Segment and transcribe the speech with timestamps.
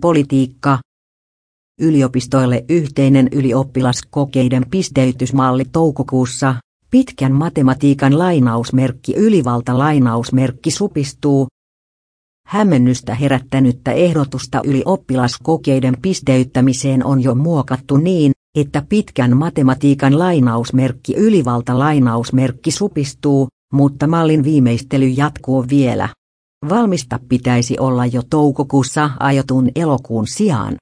[0.00, 0.78] Politiikka.
[1.80, 6.54] Yliopistoille yhteinen ylioppilaskokeiden pisteytysmalli toukokuussa.
[6.90, 11.46] Pitkän matematiikan lainausmerkki ylivalta lainausmerkki supistuu.
[12.46, 22.70] Hämmennystä herättänyttä ehdotusta ylioppilaskokeiden pisteyttämiseen on jo muokattu niin, että pitkän matematiikan lainausmerkki ylivalta lainausmerkki
[22.70, 26.08] supistuu, mutta mallin viimeistely jatkuu vielä.
[26.68, 30.76] Valmista pitäisi olla jo toukokuussa ajotun elokuun sijaan.